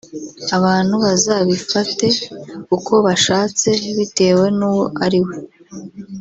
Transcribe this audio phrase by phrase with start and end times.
[0.57, 2.07] abantu bazabifate
[2.75, 5.35] uko bashatse bitewe n’uwo ari we